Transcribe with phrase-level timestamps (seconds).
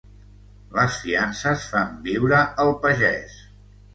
[0.77, 3.39] Les fiances fan viure el pagès.